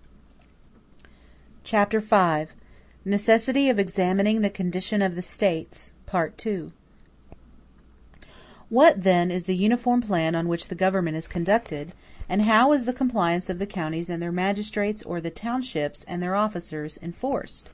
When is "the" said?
4.40-4.48, 5.14-5.20, 9.44-9.54, 10.68-10.74, 12.86-12.94, 13.58-13.66, 15.20-15.28